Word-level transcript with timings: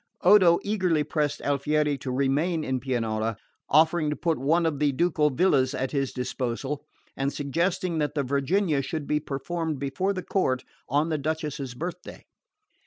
Odo 0.23 0.57
eagerly 0.63 1.03
pressed 1.03 1.41
Alfieri 1.41 1.95
to 1.99 2.09
remain 2.11 2.63
in 2.63 2.79
Pianura, 2.79 3.37
offering 3.69 4.09
to 4.09 4.15
put 4.15 4.39
one 4.39 4.65
of 4.65 4.79
the 4.79 4.91
ducal 4.91 5.29
villas 5.29 5.75
at 5.75 5.91
his 5.91 6.11
disposal, 6.11 6.83
and 7.15 7.31
suggesting 7.31 7.99
that 7.99 8.15
the 8.15 8.23
Virginia 8.23 8.81
should 8.81 9.05
be 9.05 9.19
performed 9.19 9.77
before 9.77 10.11
the 10.13 10.23
court 10.23 10.63
on 10.89 11.09
the 11.09 11.19
Duchess's 11.19 11.75
birthday. 11.75 12.25